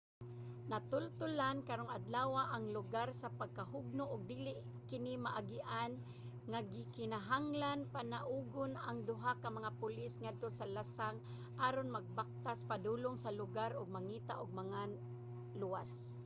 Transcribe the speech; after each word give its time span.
natultolan 0.71 1.57
karong 1.69 1.91
adlawa 1.97 2.41
ang 2.55 2.65
lugar 2.77 3.07
sa 3.21 3.27
pagkahugno 3.39 4.03
ug 4.13 4.21
dili 4.33 4.53
kini 4.89 5.13
maagian 5.25 5.91
nga 6.51 6.59
gikinahanglang 6.73 7.81
panaugon 7.95 8.73
ang 8.87 8.97
duha 9.09 9.31
ka 9.43 9.49
mga 9.57 9.71
pulis 9.81 10.13
ngadto 10.21 10.47
sa 10.53 10.65
lasang 10.75 11.17
aron 11.67 11.89
magbaktas 11.95 12.59
padulong 12.71 13.15
sa 13.23 13.31
lugar 13.41 13.71
og 13.79 13.95
mangita 13.97 14.33
ug 14.41 14.49
mga 14.61 14.79
naluwas 14.89 15.91